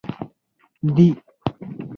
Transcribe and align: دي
دي 0.95 1.07